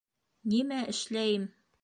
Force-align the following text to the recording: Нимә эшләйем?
Нимә 0.53 0.81
эшләйем? 0.95 1.47